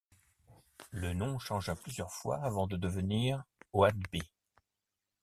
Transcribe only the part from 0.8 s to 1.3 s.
Le